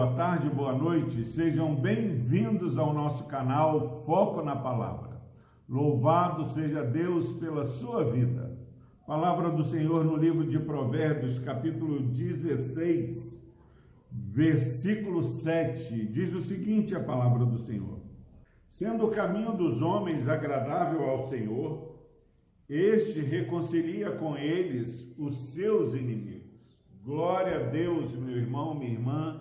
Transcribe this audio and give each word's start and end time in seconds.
boa 0.00 0.14
tarde, 0.14 0.48
boa 0.48 0.72
noite. 0.72 1.22
Sejam 1.26 1.76
bem-vindos 1.76 2.78
ao 2.78 2.94
nosso 2.94 3.24
canal 3.24 4.02
Foco 4.06 4.40
na 4.40 4.56
Palavra. 4.56 5.20
Louvado 5.68 6.46
seja 6.54 6.82
Deus 6.82 7.30
pela 7.32 7.66
sua 7.66 8.02
vida. 8.02 8.58
Palavra 9.06 9.50
do 9.50 9.62
Senhor 9.62 10.02
no 10.02 10.16
livro 10.16 10.46
de 10.46 10.58
Provérbios, 10.58 11.38
capítulo 11.38 12.00
16, 12.00 13.44
versículo 14.10 15.22
7. 15.22 16.06
Diz 16.06 16.32
o 16.32 16.40
seguinte: 16.40 16.94
a 16.94 17.00
palavra 17.04 17.44
do 17.44 17.58
Senhor: 17.58 18.00
Sendo 18.70 19.04
o 19.04 19.10
caminho 19.10 19.52
dos 19.52 19.82
homens 19.82 20.28
agradável 20.28 21.10
ao 21.10 21.28
Senhor, 21.28 21.94
este 22.66 23.20
reconcilia 23.20 24.12
com 24.12 24.34
eles 24.34 25.14
os 25.18 25.52
seus 25.52 25.92
inimigos. 25.92 26.40
Glória 27.04 27.56
a 27.56 27.68
Deus, 27.68 28.16
meu 28.16 28.38
irmão, 28.38 28.74
minha 28.74 28.92
irmã, 28.92 29.39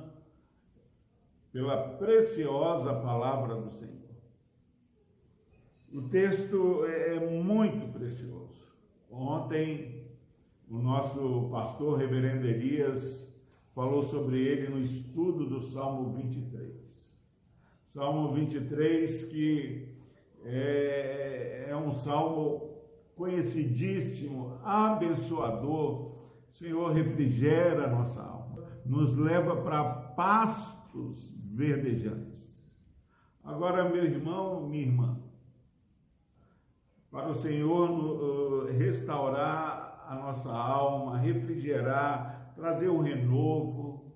pela 1.52 1.78
preciosa 1.98 2.94
palavra 2.94 3.56
do 3.56 3.70
Senhor. 3.70 4.10
O 5.92 6.04
texto 6.04 6.86
é, 6.86 7.16
é 7.16 7.20
muito 7.20 7.92
precioso. 7.92 8.60
Ontem, 9.10 10.08
o 10.70 10.78
nosso 10.78 11.50
pastor, 11.52 11.98
reverendo 11.98 12.46
Elias, 12.46 13.28
falou 13.72 14.04
sobre 14.04 14.40
ele 14.40 14.70
no 14.70 14.80
estudo 14.80 15.48
do 15.48 15.62
Salmo 15.62 16.14
23. 16.14 16.80
Salmo 17.86 18.32
23, 18.34 19.24
que 19.26 19.96
é, 20.46 21.66
é 21.70 21.76
um 21.76 21.92
salmo 21.92 22.70
conhecidíssimo, 23.16 24.60
abençoador, 24.64 26.12
Senhor, 26.52 26.92
refrigera 26.92 27.86
a 27.86 27.90
nossa 27.90 28.22
alma, 28.22 28.64
nos 28.86 29.18
leva 29.18 29.56
para 29.56 29.84
pastos 30.90 31.32
verdejantes. 31.36 32.50
Agora, 33.44 33.88
meu 33.88 34.04
irmão, 34.04 34.68
minha 34.68 34.84
irmã, 34.84 35.18
para 37.12 37.30
o 37.30 37.36
Senhor 37.36 37.90
uh, 37.90 38.66
restaurar 38.78 40.06
a 40.08 40.16
nossa 40.16 40.52
alma, 40.52 41.18
refrigerar, 41.18 42.54
trazer 42.56 42.90
um 42.90 43.02
renovo, 43.02 44.14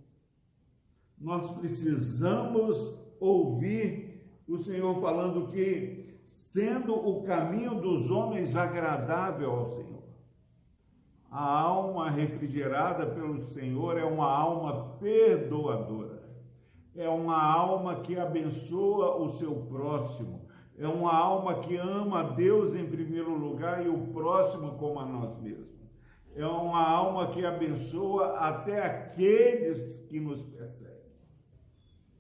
nós 1.18 1.50
precisamos 1.52 2.96
ouvir 3.20 4.44
o 4.48 4.58
Senhor 4.58 5.00
falando 5.00 5.48
que, 5.48 6.20
sendo 6.26 6.94
o 6.94 7.24
caminho 7.24 7.80
dos 7.80 8.12
homens 8.12 8.56
agradável 8.56 9.52
ao 9.52 9.68
Senhor, 9.68 10.04
a 11.32 11.62
alma 11.62 12.12
refrigerada 12.12 13.08
pelo 13.08 13.42
Senhor 13.42 13.98
é 13.98 14.04
uma 14.04 14.30
alma 14.32 14.98
perdoadora. 15.00 16.13
É 16.96 17.10
uma 17.10 17.42
alma 17.42 18.02
que 18.02 18.18
abençoa 18.18 19.18
o 19.18 19.30
seu 19.30 19.56
próximo. 19.68 20.46
É 20.78 20.88
uma 20.88 21.14
alma 21.14 21.60
que 21.60 21.76
ama 21.76 22.20
a 22.20 22.24
Deus 22.24 22.76
em 22.76 22.86
primeiro 22.86 23.36
lugar 23.36 23.86
e 23.86 23.90
o 23.90 24.08
próximo 24.08 24.78
como 24.78 25.00
a 25.00 25.06
nós 25.06 25.40
mesmos. 25.40 25.74
É 26.36 26.46
uma 26.46 26.84
alma 26.88 27.28
que 27.28 27.46
abençoa 27.46 28.38
até 28.40 28.84
aqueles 28.84 30.00
que 30.10 30.20
nos 30.20 30.44
perseguem. 30.44 30.94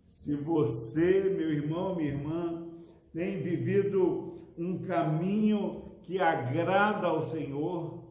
Se 0.05 0.35
você, 0.35 1.33
meu 1.35 1.51
irmão, 1.51 1.95
minha 1.95 2.09
irmã, 2.09 2.67
tem 3.11 3.41
vivido 3.41 4.33
um 4.57 4.79
caminho 4.79 5.91
que 6.03 6.19
agrada 6.19 7.07
ao 7.07 7.25
Senhor, 7.25 8.03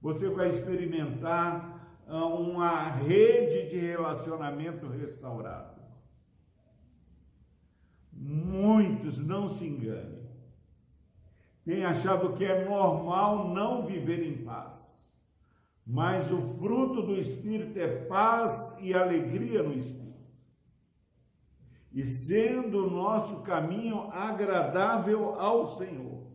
você 0.00 0.28
vai 0.28 0.48
experimentar 0.48 1.75
uma 2.06 2.90
rede 2.90 3.70
de 3.70 3.78
relacionamento 3.78 4.86
restaurado. 4.86 5.80
Muitos, 8.12 9.18
não 9.18 9.48
se 9.48 9.66
enganem, 9.66 10.26
têm 11.64 11.84
achado 11.84 12.34
que 12.34 12.44
é 12.44 12.64
normal 12.64 13.48
não 13.48 13.84
viver 13.84 14.22
em 14.22 14.44
paz. 14.44 14.86
Mas 15.84 16.30
o 16.30 16.54
fruto 16.58 17.02
do 17.02 17.14
Espírito 17.14 17.78
é 17.78 18.04
paz 18.06 18.74
e 18.80 18.94
alegria 18.94 19.62
no 19.62 19.74
Espírito. 19.74 20.06
E 21.92 22.04
sendo 22.04 22.86
o 22.86 22.90
nosso 22.90 23.42
caminho 23.42 24.10
agradável 24.10 25.40
ao 25.40 25.76
Senhor 25.76 26.26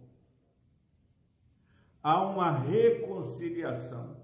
há 2.02 2.22
uma 2.24 2.52
reconciliação 2.52 4.21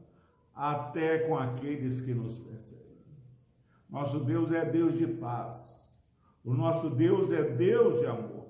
até 0.58 1.20
com 1.20 1.38
aqueles 1.38 2.02
que 2.02 2.16
nos 2.16 2.40
perseguem. 2.40 2.98
Nosso 3.88 4.20
Deus 4.20 4.52
é 4.52 4.66
Deus 4.66 4.98
de 4.98 5.06
paz. 5.06 5.96
O 6.44 6.54
nosso 6.54 6.90
Deus 6.90 7.32
é 7.32 7.44
Deus 7.44 8.00
de 8.00 8.08
amor. 8.08 8.48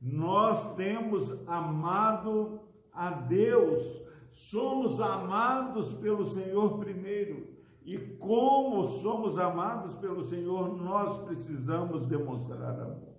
Nós 0.00 0.74
temos 0.74 1.46
amado 1.46 2.60
a 2.90 3.10
Deus. 3.10 4.02
Somos 4.30 4.98
amados 5.00 5.92
pelo 5.94 6.24
Senhor 6.24 6.78
primeiro. 6.78 7.46
E 7.84 7.98
como 7.98 8.88
somos 8.88 9.38
amados 9.38 9.94
pelo 9.96 10.24
Senhor, 10.24 10.74
nós 10.74 11.24
precisamos 11.24 12.06
demonstrar 12.06 12.80
amor. 12.80 13.14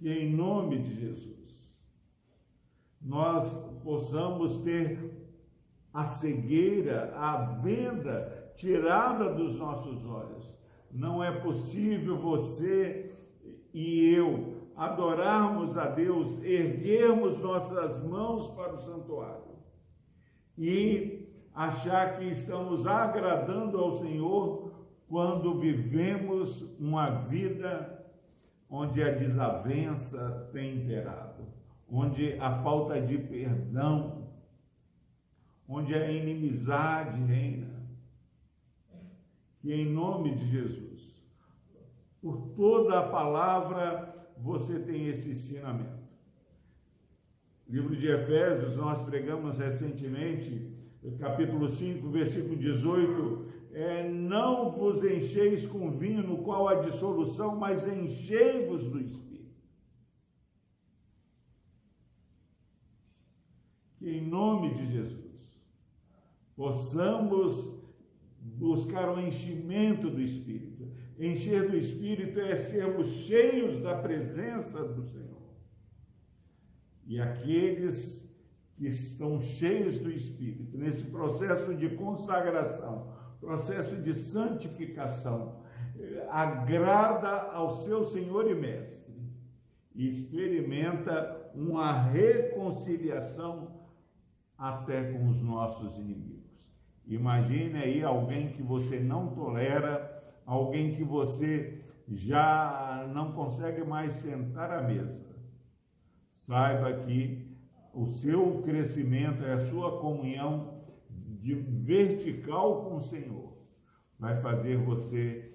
E 0.00 0.10
em 0.10 0.34
nome 0.34 0.82
de 0.82 1.00
Jesus, 1.00 1.82
nós 3.00 3.56
possamos 3.82 4.58
ter 4.58 5.23
a 5.94 6.02
cegueira, 6.04 7.14
a 7.16 7.36
venda 7.36 8.52
tirada 8.56 9.32
dos 9.32 9.56
nossos 9.56 10.04
olhos. 10.04 10.54
Não 10.90 11.22
é 11.22 11.30
possível 11.30 12.18
você 12.18 13.14
e 13.72 14.12
eu 14.12 14.68
adorarmos 14.76 15.78
a 15.78 15.86
Deus, 15.86 16.42
erguermos 16.42 17.40
nossas 17.40 18.02
mãos 18.04 18.48
para 18.48 18.74
o 18.74 18.80
santuário 18.80 19.54
e 20.58 21.28
achar 21.54 22.18
que 22.18 22.24
estamos 22.24 22.86
agradando 22.86 23.78
ao 23.78 23.98
Senhor 23.98 24.72
quando 25.08 25.60
vivemos 25.60 26.60
uma 26.78 27.10
vida 27.10 28.04
onde 28.68 29.00
a 29.00 29.12
desavença 29.12 30.50
tem 30.52 30.76
imperado 30.76 31.54
onde 31.90 32.34
a 32.40 32.50
falta 32.62 33.00
de 33.00 33.18
perdão, 33.18 34.23
onde 35.68 35.94
a 35.94 36.10
inimizade 36.10 37.20
reina. 37.22 37.72
Que 39.60 39.72
em 39.72 39.90
nome 39.90 40.34
de 40.34 40.46
Jesus, 40.46 41.22
por 42.20 42.54
toda 42.54 42.98
a 42.98 43.08
palavra, 43.08 44.32
você 44.38 44.78
tem 44.78 45.08
esse 45.08 45.30
ensinamento. 45.30 46.04
Livro 47.66 47.96
de 47.96 48.06
Efésios, 48.06 48.76
nós 48.76 49.02
pregamos 49.02 49.58
recentemente, 49.58 50.70
capítulo 51.18 51.68
5, 51.68 52.10
versículo 52.10 52.56
18, 52.56 53.52
é, 53.72 54.08
não 54.08 54.70
vos 54.70 55.02
encheis 55.02 55.66
com 55.66 55.90
vinho 55.90 56.22
no 56.22 56.42
qual 56.42 56.68
há 56.68 56.74
dissolução, 56.76 57.56
mas 57.56 57.86
enchei-vos 57.88 58.84
do 58.84 59.00
Espírito. 59.00 59.24
que 64.04 64.10
em 64.10 64.20
nome 64.20 64.74
de 64.74 64.92
Jesus 64.92 65.23
possamos 66.56 67.72
buscar 68.40 69.08
o 69.08 69.20
enchimento 69.20 70.10
do 70.10 70.20
Espírito. 70.20 70.88
Encher 71.18 71.70
do 71.70 71.76
Espírito 71.76 72.40
é 72.40 72.56
sermos 72.56 73.06
cheios 73.06 73.80
da 73.80 73.96
presença 73.96 74.84
do 74.84 75.04
Senhor. 75.04 75.24
E 77.06 77.20
aqueles 77.20 78.28
que 78.74 78.86
estão 78.86 79.40
cheios 79.40 79.98
do 79.98 80.10
Espírito, 80.10 80.76
nesse 80.76 81.04
processo 81.04 81.74
de 81.74 81.90
consagração, 81.90 83.12
processo 83.40 83.96
de 83.96 84.12
santificação, 84.14 85.62
agrada 86.28 87.52
ao 87.52 87.76
seu 87.76 88.04
Senhor 88.04 88.50
e 88.50 88.54
Mestre 88.54 89.14
e 89.94 90.08
experimenta 90.08 91.52
uma 91.54 91.92
reconciliação 91.92 93.80
até 94.58 95.12
com 95.12 95.28
os 95.28 95.40
nossos 95.40 95.96
inimigos. 95.96 96.43
Imagine 97.06 97.78
aí 97.78 98.02
alguém 98.02 98.52
que 98.52 98.62
você 98.62 98.98
não 98.98 99.34
tolera, 99.34 100.10
alguém 100.46 100.94
que 100.94 101.04
você 101.04 101.84
já 102.08 103.08
não 103.12 103.32
consegue 103.32 103.84
mais 103.84 104.14
sentar 104.14 104.70
à 104.70 104.82
mesa. 104.82 105.34
Saiba 106.32 106.92
que 107.04 107.54
o 107.92 108.06
seu 108.06 108.62
crescimento, 108.62 109.44
a 109.44 109.58
sua 109.58 110.00
comunhão 110.00 110.74
vertical 111.40 112.84
com 112.84 112.96
o 112.96 113.02
Senhor 113.02 113.54
vai 114.18 114.36
fazer 114.40 114.76
você 114.78 115.50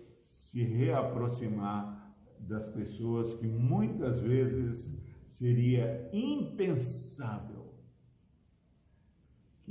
se 0.50 0.64
reaproximar 0.64 2.16
das 2.40 2.70
pessoas 2.70 3.34
que 3.36 3.48
muitas 3.48 4.20
vezes 4.22 4.90
seria 5.28 6.10
impensável 6.14 7.59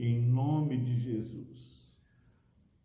em 0.04 0.20
nome 0.20 0.76
de 0.76 0.98
Jesus, 0.98 1.96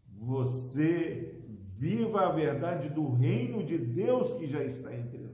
você 0.07 1.41
viva 1.75 2.27
a 2.27 2.31
verdade 2.31 2.89
do 2.89 3.11
reino 3.11 3.63
de 3.63 3.77
Deus 3.77 4.33
que 4.33 4.47
já 4.47 4.63
está 4.63 4.95
entre 4.95 5.19
nós. 5.19 5.33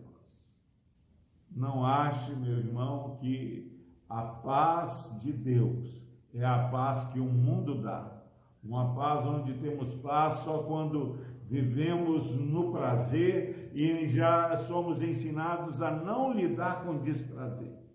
Não 1.52 1.86
ache, 1.86 2.36
meu 2.36 2.58
irmão, 2.58 3.18
que 3.20 3.72
a 4.10 4.22
paz 4.24 5.16
de 5.22 5.32
Deus 5.32 6.02
é 6.34 6.44
a 6.46 6.68
paz 6.70 7.06
que 7.14 7.20
o 7.20 7.26
mundo 7.26 7.82
dá. 7.82 8.24
Uma 8.64 8.94
paz 8.94 9.26
onde 9.26 9.54
temos 9.54 9.94
paz 9.96 10.40
só 10.40 10.64
quando 10.64 11.20
vivemos 11.46 12.32
no 12.36 12.72
prazer 12.72 13.72
e 13.74 14.08
já 14.08 14.56
somos 14.58 15.02
ensinados 15.02 15.82
a 15.82 15.92
não 15.92 16.34
lidar 16.34 16.84
com 16.84 16.98
desprazer. 16.98 17.89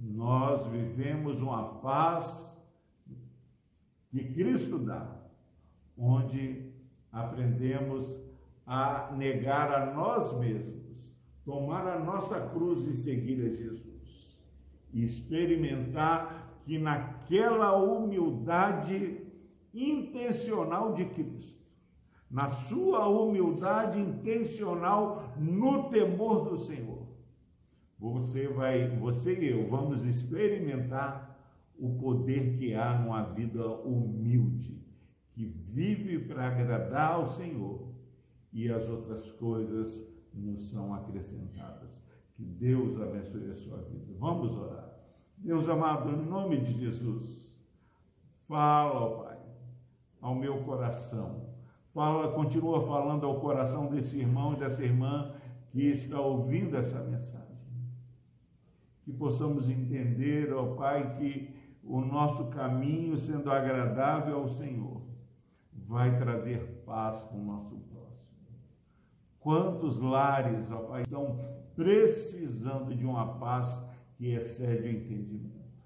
Nós 0.00 0.64
vivemos 0.68 1.40
uma 1.40 1.80
paz 1.80 2.46
que 4.10 4.32
Cristo 4.32 4.78
dá, 4.78 5.06
onde 5.96 6.72
aprendemos 7.10 8.16
a 8.64 9.10
negar 9.16 9.72
a 9.72 9.92
nós 9.92 10.38
mesmos, 10.38 11.12
tomar 11.44 11.86
a 11.86 11.98
nossa 11.98 12.40
cruz 12.50 12.84
e 12.86 12.94
seguir 12.94 13.44
a 13.44 13.48
Jesus, 13.48 14.38
e 14.92 15.02
experimentar 15.02 16.58
que 16.60 16.78
naquela 16.78 17.76
humildade 17.76 19.26
intencional 19.74 20.94
de 20.94 21.06
Cristo, 21.06 21.66
na 22.30 22.48
sua 22.48 23.08
humildade 23.08 23.98
intencional 23.98 25.32
no 25.38 25.88
temor 25.88 26.50
do 26.50 26.58
Senhor, 26.58 27.06
você 27.98 28.46
vai, 28.46 28.88
você 28.96 29.34
e 29.34 29.48
eu 29.48 29.68
vamos 29.68 30.04
experimentar 30.04 31.36
o 31.78 31.96
poder 31.98 32.56
que 32.56 32.74
há 32.74 32.98
numa 32.98 33.22
vida 33.22 33.66
humilde, 33.66 34.80
que 35.30 35.46
vive 35.46 36.18
para 36.18 36.48
agradar 36.48 37.14
ao 37.14 37.26
Senhor 37.26 37.88
e 38.52 38.70
as 38.70 38.88
outras 38.88 39.30
coisas 39.32 40.06
nos 40.32 40.70
são 40.70 40.94
acrescentadas. 40.94 42.02
Que 42.34 42.44
Deus 42.44 43.00
abençoe 43.00 43.50
a 43.50 43.54
sua 43.54 43.78
vida. 43.78 44.14
Vamos 44.18 44.56
orar. 44.56 44.88
Deus 45.36 45.68
amado, 45.68 46.10
em 46.10 46.24
nome 46.24 46.60
de 46.60 46.72
Jesus, 46.78 47.52
fala, 48.46 48.94
ó 48.94 49.24
Pai, 49.24 49.38
ao 50.20 50.34
meu 50.34 50.62
coração. 50.64 51.48
Fala, 51.88 52.32
continua 52.32 52.86
falando 52.86 53.26
ao 53.26 53.40
coração 53.40 53.86
desse 53.86 54.18
irmão 54.18 54.54
e 54.54 54.56
dessa 54.56 54.82
irmã 54.82 55.34
que 55.70 55.82
está 55.90 56.20
ouvindo 56.20 56.76
essa 56.76 57.02
mensagem. 57.02 57.57
Que 59.08 59.14
possamos 59.14 59.70
entender, 59.70 60.52
ó 60.52 60.74
Pai, 60.74 61.14
que 61.16 61.48
o 61.82 61.98
nosso 61.98 62.48
caminho 62.48 63.16
sendo 63.16 63.50
agradável 63.50 64.36
ao 64.36 64.48
Senhor, 64.48 65.00
vai 65.72 66.18
trazer 66.18 66.82
paz 66.84 67.16
para 67.22 67.38
o 67.38 67.42
nosso 67.42 67.74
próximo. 67.74 68.28
Quantos 69.40 69.98
lares, 69.98 70.70
ó 70.70 70.80
Pai, 70.80 71.04
estão 71.04 71.38
precisando 71.74 72.94
de 72.94 73.06
uma 73.06 73.38
paz 73.38 73.82
que 74.18 74.34
excede 74.34 74.86
o 74.86 74.90
entendimento? 74.90 75.80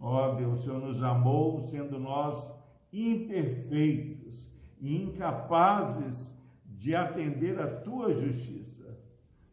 Ó 0.00 0.34
Deus, 0.34 0.60
o 0.60 0.62
Senhor 0.62 0.80
nos 0.80 1.02
amou 1.02 1.60
sendo 1.64 1.98
nós 1.98 2.50
imperfeitos 2.90 4.50
e 4.80 4.96
incapazes 4.96 6.34
de 6.64 6.94
atender 6.94 7.60
a 7.60 7.66
tua 7.66 8.14
justiça. 8.14 8.87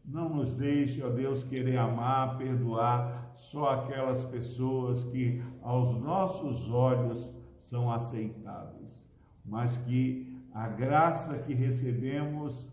Não 0.07 0.29
nos 0.29 0.53
deixe, 0.53 1.03
ó 1.03 1.09
Deus, 1.09 1.43
querer 1.43 1.77
amar, 1.77 2.37
perdoar, 2.37 3.31
só 3.35 3.69
aquelas 3.69 4.23
pessoas 4.25 5.03
que 5.05 5.41
aos 5.61 5.99
nossos 5.99 6.69
olhos 6.69 7.33
são 7.59 7.91
aceitáveis, 7.91 9.03
mas 9.43 9.75
que 9.77 10.35
a 10.53 10.67
graça 10.67 11.37
que 11.39 11.53
recebemos, 11.53 12.71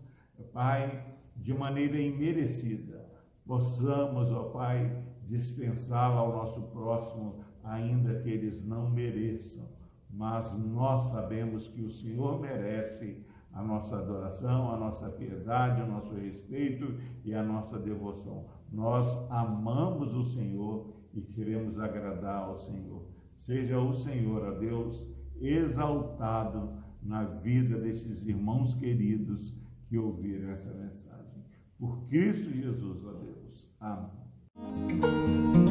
Pai, 0.53 1.05
de 1.35 1.53
maneira 1.53 1.99
imerecida, 1.99 3.09
possamos, 3.45 4.31
ó 4.31 4.43
Pai, 4.49 5.03
dispensá-la 5.27 6.19
ao 6.19 6.31
nosso 6.31 6.61
próximo, 6.63 7.43
ainda 7.63 8.19
que 8.19 8.29
eles 8.29 8.63
não 8.63 8.89
mereçam. 8.89 9.67
Mas 10.09 10.53
nós 10.53 11.09
sabemos 11.09 11.67
que 11.67 11.81
o 11.81 11.89
Senhor 11.89 12.39
merece 12.39 13.25
a 13.53 13.63
nossa 13.63 13.97
adoração, 13.97 14.71
a 14.71 14.77
nossa 14.77 15.09
piedade, 15.09 15.81
o 15.81 15.87
nosso 15.87 16.15
respeito 16.15 16.95
e 17.23 17.33
a 17.33 17.43
nossa 17.43 17.77
devoção. 17.77 18.45
Nós 18.71 19.07
amamos 19.29 20.13
o 20.15 20.23
Senhor 20.23 20.93
e 21.13 21.21
queremos 21.21 21.79
agradar 21.79 22.47
ao 22.47 22.57
Senhor. 22.57 23.03
Seja 23.35 23.79
o 23.79 23.93
Senhor, 23.93 24.45
a 24.45 24.51
Deus, 24.51 25.07
exaltado 25.39 26.73
na 27.01 27.23
vida 27.25 27.77
desses 27.79 28.25
irmãos 28.25 28.73
queridos 28.75 29.53
que 29.87 29.97
ouviram 29.97 30.49
essa 30.49 30.73
mensagem. 30.73 31.43
Por 31.77 32.07
Cristo 32.07 32.51
Jesus, 32.51 33.05
ó 33.05 33.11
Deus. 33.11 33.69
Amém. 33.79 35.62